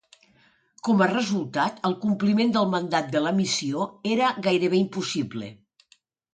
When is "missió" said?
3.43-3.87